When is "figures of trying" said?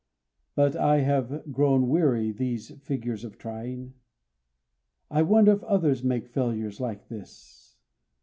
2.79-3.93